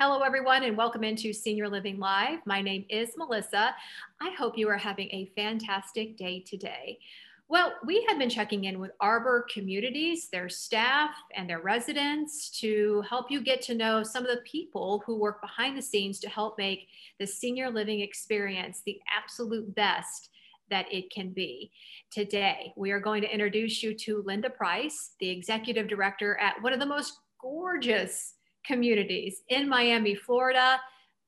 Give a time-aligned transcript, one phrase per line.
[0.00, 2.38] Hello, everyone, and welcome into Senior Living Live.
[2.46, 3.74] My name is Melissa.
[4.20, 7.00] I hope you are having a fantastic day today.
[7.48, 13.02] Well, we have been checking in with Arbor communities, their staff, and their residents to
[13.10, 16.28] help you get to know some of the people who work behind the scenes to
[16.28, 16.86] help make
[17.18, 20.28] the senior living experience the absolute best
[20.70, 21.72] that it can be.
[22.12, 26.72] Today, we are going to introduce you to Linda Price, the executive director at one
[26.72, 28.34] of the most gorgeous
[28.68, 30.78] communities in Miami, Florida,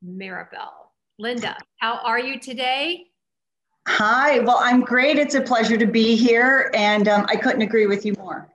[0.02, 0.92] Mirabel.
[1.18, 3.06] Linda, how are you today?
[3.88, 5.18] Hi, well, I'm great.
[5.18, 8.52] It's a pleasure to be here, and um, I couldn't agree with you more.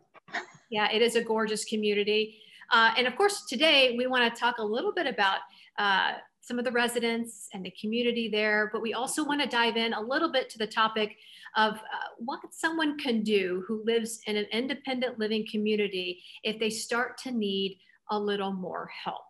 [0.69, 2.39] Yeah, it is a gorgeous community.
[2.71, 5.39] Uh, and of course, today we want to talk a little bit about
[5.77, 9.77] uh, some of the residents and the community there, but we also want to dive
[9.77, 11.17] in a little bit to the topic
[11.57, 11.79] of uh,
[12.19, 17.31] what someone can do who lives in an independent living community if they start to
[17.31, 19.21] need a little more help.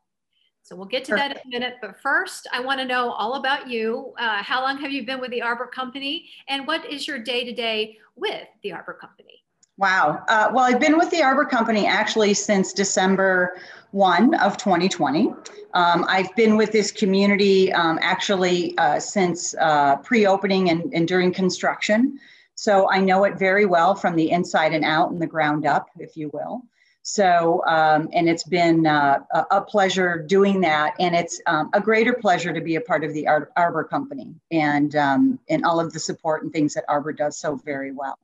[0.66, 1.76] So we'll get to that in a minute.
[1.80, 4.16] But first, I want to know all about you.
[4.18, 6.28] Uh, how long have you been with the Arbor Company?
[6.48, 9.44] And what is your day to day with the Arbor Company?
[9.78, 10.24] Wow.
[10.28, 13.58] Uh, well, I've been with the Arbor Company actually since December
[13.92, 15.28] 1 of 2020.
[15.76, 21.08] Um, I've been with this community um, actually uh, since uh, pre opening and, and
[21.08, 22.18] during construction.
[22.56, 25.90] So I know it very well from the inside and out and the ground up,
[26.00, 26.64] if you will.
[27.08, 29.20] So, um, and it's been uh,
[29.52, 30.96] a pleasure doing that.
[31.00, 34.34] And it's um, a greater pleasure to be a part of the Ar- Arbor Company
[34.50, 38.18] and, um, and all of the support and things that Arbor does so very well.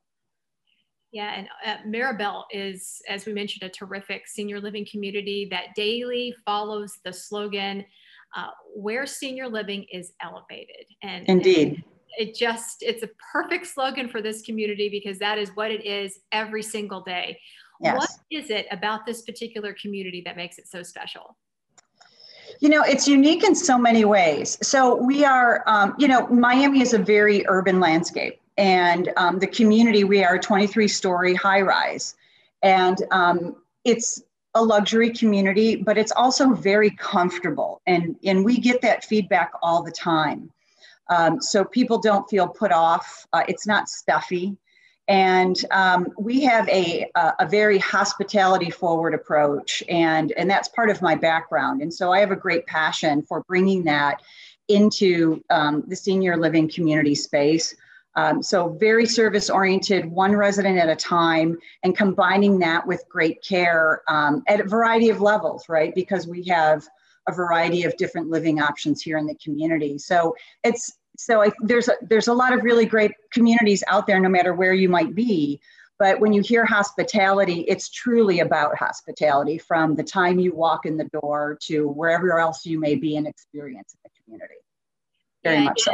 [1.11, 6.33] Yeah, and uh, Mirabel is, as we mentioned, a terrific senior living community that daily
[6.43, 7.85] follows the slogan,
[8.35, 10.85] uh, where senior living is elevated.
[11.03, 11.67] And indeed.
[11.67, 11.83] And
[12.17, 16.19] it just, it's a perfect slogan for this community because that is what it is
[16.31, 17.39] every single day.
[17.81, 17.97] Yes.
[17.97, 21.35] What is it about this particular community that makes it so special?
[22.59, 24.57] You know, it's unique in so many ways.
[24.61, 29.47] So we are, um, you know, Miami is a very urban landscape, and um, the
[29.47, 32.15] community we are a 23 story high rise,
[32.61, 34.21] and um, it's
[34.53, 39.81] a luxury community, but it's also very comfortable, and and we get that feedback all
[39.81, 40.51] the time.
[41.09, 43.25] Um, so people don't feel put off.
[43.33, 44.55] Uh, it's not stuffy.
[45.07, 51.01] And um, we have a, a, very hospitality forward approach, and, and that's part of
[51.01, 51.81] my background.
[51.81, 54.21] And so I have a great passion for bringing that
[54.67, 57.75] into um, the senior living community space.
[58.15, 63.41] Um, so, very service oriented, one resident at a time, and combining that with great
[63.41, 65.95] care um, at a variety of levels, right?
[65.95, 66.85] Because we have
[67.29, 69.97] a variety of different living options here in the community.
[69.97, 74.19] So, it's so I, there's a, there's a lot of really great communities out there,
[74.19, 75.61] no matter where you might be.
[75.99, 80.97] But when you hear hospitality, it's truly about hospitality from the time you walk in
[80.97, 84.55] the door to wherever else you may be and experience in the community.
[85.43, 85.93] Very yeah, much so.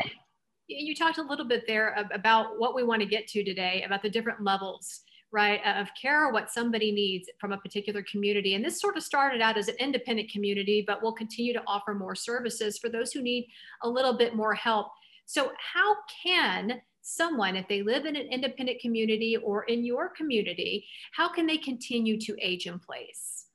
[0.68, 4.02] You talked a little bit there about what we want to get to today, about
[4.02, 5.02] the different levels
[5.32, 8.54] right, of care what somebody needs from a particular community.
[8.56, 11.94] And this sort of started out as an independent community, but we'll continue to offer
[11.94, 13.48] more services for those who need
[13.84, 14.88] a little bit more help.
[15.28, 20.86] So, how can someone, if they live in an independent community or in your community,
[21.12, 23.48] how can they continue to age in place?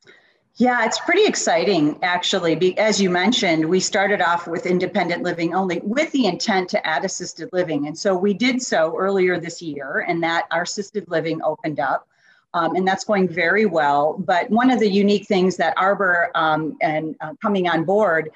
[0.56, 2.76] Yeah, it's pretty exciting, actually.
[2.76, 7.06] As you mentioned, we started off with independent living only with the intent to add
[7.06, 7.86] assisted living.
[7.86, 12.06] And so we did so earlier this year, and that our assisted living opened up.
[12.52, 14.18] Um, and that's going very well.
[14.18, 18.30] But one of the unique things that Arbor um, and uh, coming on board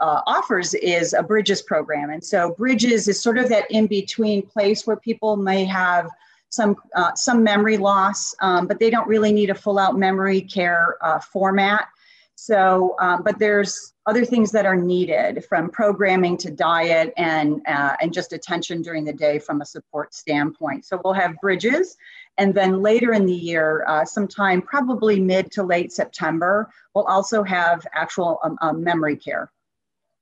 [0.00, 2.10] uh, offers is a Bridges program.
[2.10, 6.10] And so Bridges is sort of that in between place where people may have
[6.48, 10.40] some, uh, some memory loss, um, but they don't really need a full out memory
[10.40, 11.88] care uh, format.
[12.34, 17.96] So, um, but there's other things that are needed from programming to diet and, uh,
[18.00, 20.86] and just attention during the day from a support standpoint.
[20.86, 21.98] So we'll have Bridges.
[22.38, 27.42] And then later in the year, uh, sometime probably mid to late September, we'll also
[27.42, 29.52] have actual um, um memory care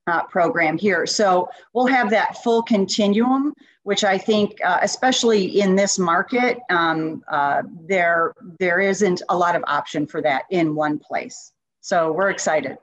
[0.08, 1.06] uh, program here.
[1.06, 7.22] So we'll have that full continuum, which I think, uh, especially in this market, um,
[7.28, 11.52] uh, there there isn't a lot of option for that in one place.
[11.80, 12.78] So we're excited.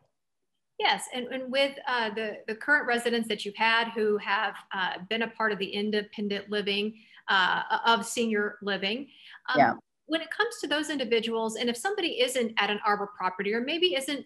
[0.79, 4.93] Yes, and, and with uh, the, the current residents that you've had who have uh,
[5.09, 6.93] been a part of the independent living
[7.29, 9.07] uh, of senior living,
[9.47, 9.73] um, yeah.
[10.07, 13.61] when it comes to those individuals, and if somebody isn't at an Arbor property or
[13.61, 14.25] maybe isn't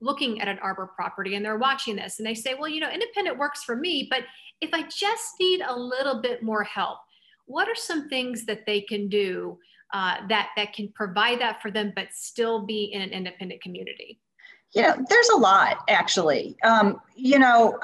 [0.00, 2.90] looking at an arbor property and they're watching this and they say, well, you know,
[2.90, 4.20] independent works for me, but
[4.60, 6.98] if I just need a little bit more help,
[7.46, 9.58] what are some things that they can do
[9.94, 14.18] uh, that that can provide that for them, but still be in an independent community?
[14.72, 16.56] You know, there's a lot actually.
[16.64, 17.78] Um, you know,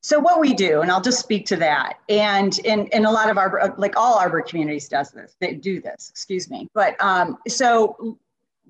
[0.00, 3.28] so what we do, and I'll just speak to that, and in, in a lot
[3.30, 6.68] of arbor, like all arbor communities does this, they do this, excuse me.
[6.72, 8.18] But um, so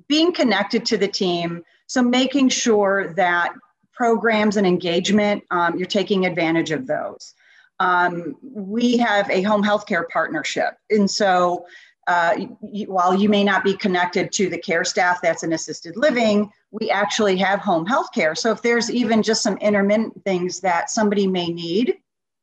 [0.06, 3.52] being connected to the team, so making sure that
[3.92, 7.34] programs and engagement, um, you're taking advantage of those.
[7.80, 10.74] Um, we have a home health care partnership.
[10.90, 11.66] And so
[12.06, 15.96] uh, you, while you may not be connected to the care staff that's in assisted
[15.96, 18.34] living, we actually have home health care.
[18.34, 21.98] So if there's even just some intermittent things that somebody may need,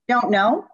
[0.07, 0.65] don't know,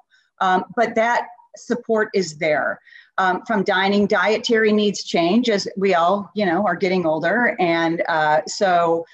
[0.42, 2.80] um, but that support is there.
[3.18, 7.56] Um, from dining, dietary needs change as we all, you know, are getting older.
[7.60, 9.06] And uh, so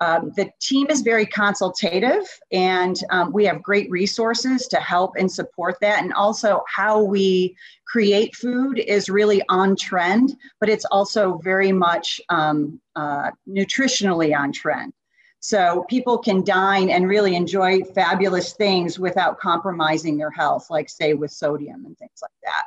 [0.00, 2.22] um, the team is very consultative
[2.52, 6.02] and um, we have great resources to help and support that.
[6.02, 7.56] And also, how we
[7.86, 14.52] create food is really on trend, but it's also very much um, uh, nutritionally on
[14.52, 14.92] trend.
[15.40, 21.14] So people can dine and really enjoy fabulous things without compromising their health, like, say,
[21.14, 22.64] with sodium and things like that.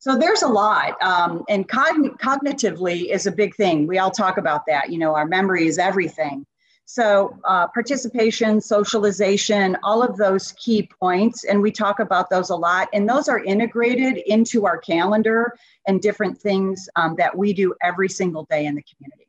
[0.00, 3.86] So there's a lot, um, and cogn- cognitively is a big thing.
[3.86, 4.90] We all talk about that.
[4.90, 6.46] You know, our memory is everything.
[6.84, 12.56] So, uh, participation, socialization, all of those key points, and we talk about those a
[12.56, 15.54] lot, and those are integrated into our calendar
[15.86, 19.27] and different things um, that we do every single day in the community.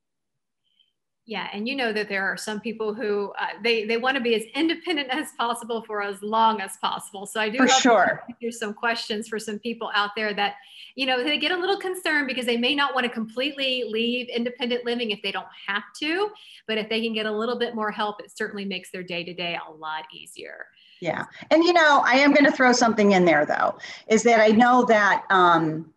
[1.29, 4.21] Yeah, and you know that there are some people who uh, they they want to
[4.21, 7.27] be as independent as possible for as long as possible.
[7.27, 8.23] So I do for sure.
[8.41, 10.55] There's some questions for some people out there that
[10.95, 14.27] you know they get a little concerned because they may not want to completely leave
[14.29, 16.31] independent living if they don't have to,
[16.67, 19.23] but if they can get a little bit more help, it certainly makes their day
[19.23, 20.65] to day a lot easier.
[20.99, 23.77] Yeah, and you know I am going to throw something in there though,
[24.07, 25.25] is that I know that.
[25.29, 25.93] Um,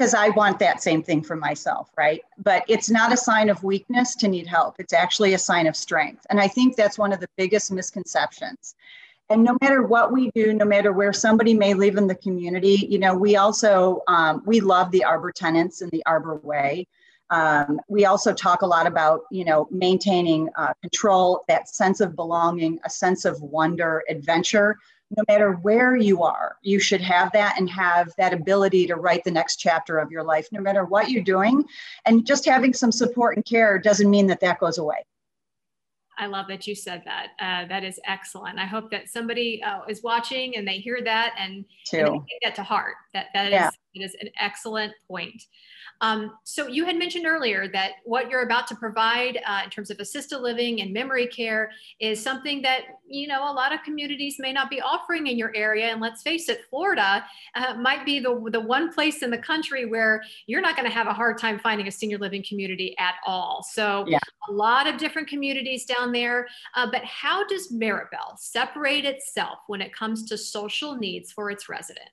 [0.00, 2.22] because I want that same thing for myself, right?
[2.38, 4.76] But it's not a sign of weakness to need help.
[4.78, 6.26] It's actually a sign of strength.
[6.30, 8.76] And I think that's one of the biggest misconceptions.
[9.28, 12.86] And no matter what we do, no matter where somebody may live in the community,
[12.88, 16.86] you know, we also um, we love the arbor tenants and the arbor way.
[17.28, 22.16] Um, we also talk a lot about, you know, maintaining uh, control, that sense of
[22.16, 24.78] belonging, a sense of wonder, adventure
[25.16, 29.24] no matter where you are, you should have that and have that ability to write
[29.24, 31.64] the next chapter of your life, no matter what you're doing.
[32.06, 35.04] And just having some support and care doesn't mean that that goes away.
[36.16, 37.28] I love that you said that.
[37.40, 38.58] Uh, that is excellent.
[38.58, 42.42] I hope that somebody uh, is watching and they hear that and, and they take
[42.42, 42.96] that to heart.
[43.14, 43.68] That that yeah.
[43.68, 45.42] is, it is an excellent point.
[46.02, 49.90] Um, so you had mentioned earlier that what you're about to provide uh, in terms
[49.90, 51.70] of assisted living and memory care
[52.00, 55.52] is something that you know a lot of communities may not be offering in your
[55.54, 55.88] area.
[55.88, 59.84] And let's face it, Florida uh, might be the the one place in the country
[59.84, 63.14] where you're not going to have a hard time finding a senior living community at
[63.26, 63.62] all.
[63.70, 64.18] So yeah.
[64.48, 66.46] a lot of different communities down there.
[66.74, 71.68] Uh, but how does Mirabel separate itself when it comes to social needs for its
[71.68, 72.10] residents?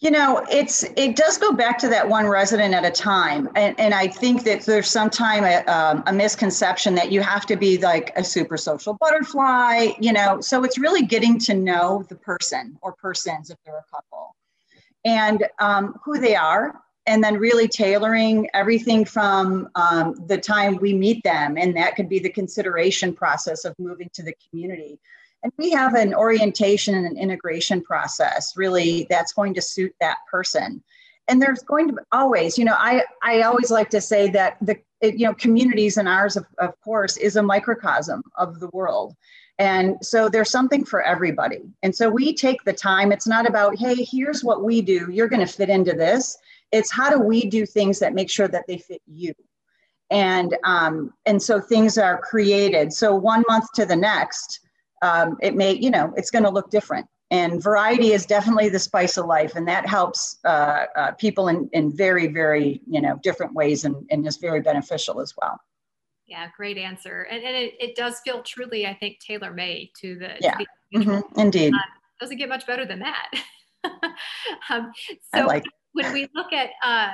[0.00, 3.78] You know, it's it does go back to that one resident at a time, and
[3.78, 7.76] and I think that there's sometimes a, um, a misconception that you have to be
[7.76, 9.88] like a super social butterfly.
[10.00, 13.94] You know, so it's really getting to know the person or persons if they're a
[13.94, 14.34] couple,
[15.04, 20.94] and um, who they are, and then really tailoring everything from um, the time we
[20.94, 24.98] meet them, and that could be the consideration process of moving to the community
[25.42, 30.18] and we have an orientation and an integration process really that's going to suit that
[30.30, 30.82] person.
[31.28, 34.76] And there's going to always, you know, I, I always like to say that the,
[35.02, 39.14] you know, communities and ours, of, of course, is a microcosm of the world.
[39.58, 41.60] And so there's something for everybody.
[41.82, 43.12] And so we take the time.
[43.12, 45.10] It's not about, hey, here's what we do.
[45.10, 46.36] You're going to fit into this.
[46.72, 49.34] It's how do we do things that make sure that they fit you.
[50.10, 52.92] And um, and so things are created.
[52.92, 54.60] So one month to the next,
[55.02, 57.06] um, it may, you know, it's going to look different.
[57.32, 61.70] And variety is definitely the spice of life, and that helps uh, uh, people in,
[61.72, 65.60] in very, very, you know, different ways and, and is very beneficial as well.
[66.26, 67.22] Yeah, great answer.
[67.30, 70.56] And, and it, it does feel truly, I think, tailor made to the, yeah.
[70.56, 71.40] To the mm-hmm.
[71.40, 71.72] indeed.
[71.72, 71.78] Uh,
[72.20, 73.30] doesn't get much better than that.
[74.70, 74.92] um,
[75.34, 77.10] so, like when we look at uh,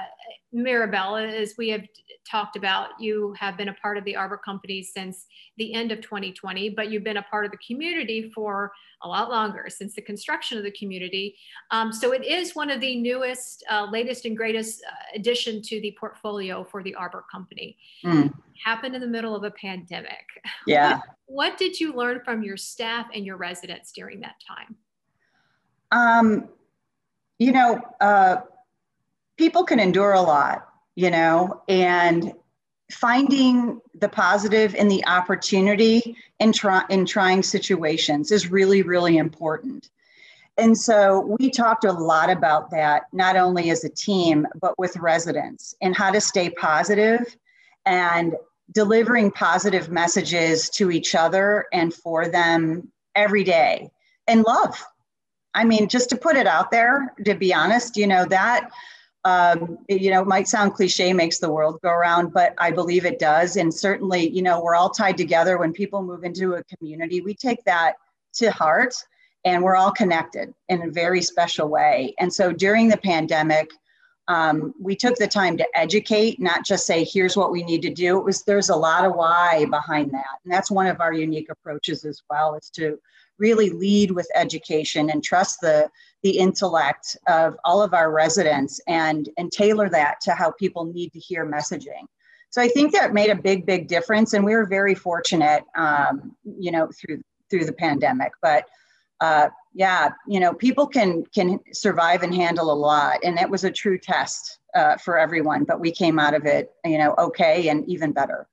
[0.55, 1.83] as we have
[2.29, 5.27] talked about, you have been a part of the Arbor Company since
[5.59, 9.29] the end of 2020, but you've been a part of the community for a lot
[9.29, 11.37] longer, since the construction of the community.
[11.71, 15.81] Um, so it is one of the newest, uh, latest and greatest uh, addition to
[15.81, 17.77] the portfolio for the Arbor Company.
[18.05, 18.33] Mm.
[18.65, 20.27] Happened in the middle of a pandemic.
[20.67, 20.97] Yeah.
[20.97, 24.77] What, what did you learn from your staff and your residents during that time?
[25.93, 26.49] Um,
[27.39, 28.39] you know, uh,
[29.37, 32.33] people can endure a lot, you know, and
[32.91, 39.91] finding the positive and the opportunity in, try, in trying situations is really, really important.
[40.59, 44.97] And so we talked a lot about that, not only as a team, but with
[44.97, 47.37] residents and how to stay positive
[47.85, 48.35] and
[48.73, 53.91] delivering positive messages to each other and for them every day
[54.27, 54.83] and love.
[55.55, 58.71] I mean, just to put it out there, to be honest, you know, that
[59.27, 63.05] um, you know, it might sound cliche, makes the world go around, but I believe
[63.05, 63.57] it does.
[63.57, 65.59] And certainly, you know, we're all tied together.
[65.59, 67.95] When people move into a community, we take that
[68.35, 68.95] to heart
[69.45, 72.15] and we're all connected in a very special way.
[72.21, 73.69] And so during the pandemic,
[74.29, 77.91] um, we took the time to educate, not just say, here's what we need to
[77.91, 78.19] do.
[78.19, 80.39] It was there's a lot of why behind that.
[80.45, 82.97] And that's one of our unique approaches as well, is to
[83.39, 85.91] really lead with education and trust the
[86.27, 91.13] the intellect of all of our residents and and tailor that to how people need
[91.13, 92.05] to hear messaging.
[92.51, 96.35] So i think that made a big big difference and we were very fortunate um,
[96.45, 98.33] you know through through the pandemic.
[98.43, 98.65] But
[99.21, 103.63] uh, yeah you know people can can survive and handle a lot and it was
[103.63, 107.69] a true test uh, for everyone but we came out of it you know okay
[107.69, 108.47] and even better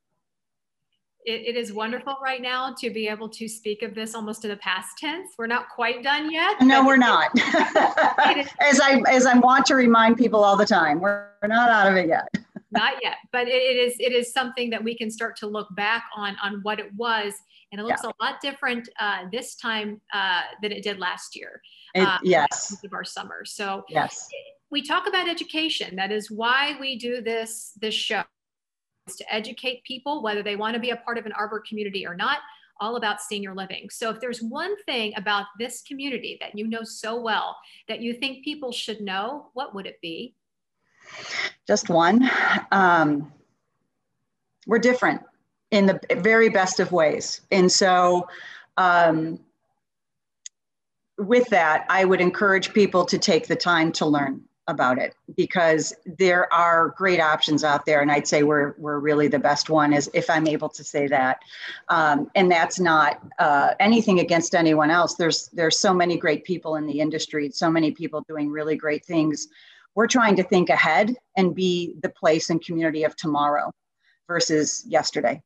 [1.26, 4.52] it, it is wonderful right now to be able to speak of this almost in
[4.52, 5.32] the past tense.
[5.38, 6.62] We're not quite done yet.
[6.62, 7.32] No, we're not.
[8.60, 11.92] as I as I want to remind people all the time, we're, we're not out
[11.92, 12.28] of it yet.
[12.72, 15.74] not yet, but it, it is it is something that we can start to look
[15.76, 17.34] back on on what it was,
[17.72, 18.12] and it looks yeah.
[18.20, 21.62] a lot different uh, this time uh, than it did last year.
[21.96, 23.46] It, uh, yes, of our summer.
[23.46, 24.28] So yes,
[24.72, 25.96] we talk about education.
[25.96, 28.24] That is why we do this this show
[29.08, 32.16] to educate people, whether they want to be a part of an Arbor community or
[32.16, 32.40] not,
[32.80, 33.90] all about senior living.
[33.90, 37.56] So if there's one thing about this community that you know so well
[37.88, 40.36] that you think people should know, what would it be?
[41.68, 42.30] Just one.
[42.72, 43.32] Um,
[44.66, 45.22] we're different
[45.72, 47.42] in the very best of ways.
[47.52, 48.28] And so,
[48.78, 49.40] um,
[51.18, 55.94] with that, I would encourage people to take the time to learn about it because
[56.06, 59.92] there are great options out there and i'd say we're, we're really the best one
[59.92, 61.40] is if i'm able to say that.
[61.90, 65.16] Um, and that's not uh, anything against anyone else.
[65.16, 69.06] There's there's so many great people in the industry so many people doing really great
[69.06, 69.48] things.
[69.96, 73.72] We're trying to think ahead and be the place and community of tomorrow
[74.28, 75.42] versus yesterday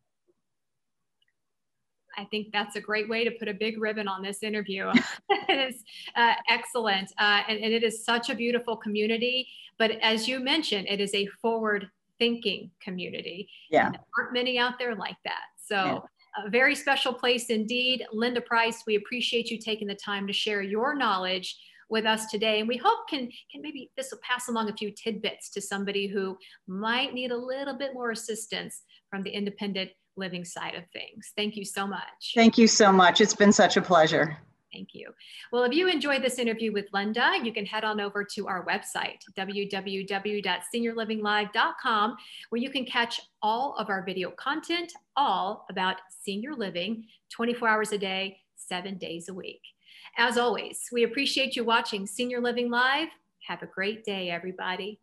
[2.18, 4.92] I think that's a great way to put a big ribbon on this interview.
[5.30, 5.84] it is
[6.16, 7.12] uh, excellent.
[7.20, 9.48] Uh, and, and, it is such a beautiful community.
[9.78, 13.50] But as you mentioned, it is a forward thinking community.
[13.70, 13.92] Yeah.
[13.92, 15.44] there aren't many out there like that.
[15.64, 16.46] So, yeah.
[16.46, 18.06] a very special place indeed.
[18.12, 21.58] Linda Price, we appreciate you taking the time to share your knowledge
[21.90, 24.92] with us today and we hope can can maybe this will pass along a few
[24.92, 30.46] tidbits to somebody who might need a little bit more assistance from the independent living
[30.46, 31.32] side of things.
[31.36, 32.34] Thank you so much.
[32.36, 33.22] Thank you so much.
[33.22, 34.38] It's been such a pleasure.
[34.74, 35.12] Thank you.
[35.52, 38.66] Well, if you enjoyed this interview with Linda, you can head on over to our
[38.66, 42.18] website, www.seniorlivinglive.com,
[42.50, 47.92] where you can catch all of our video content, all about senior living 24 hours
[47.92, 49.62] a day, seven days a week.
[50.18, 53.08] As always, we appreciate you watching Senior Living Live.
[53.48, 55.00] Have a great day, everybody.